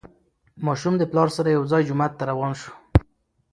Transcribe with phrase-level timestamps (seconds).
[0.65, 2.71] ماشوم له پلار سره یو ځای جومات ته روان شو